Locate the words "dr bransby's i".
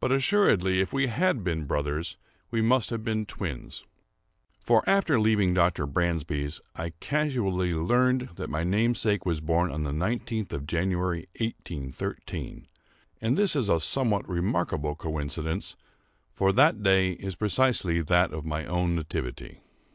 5.52-6.94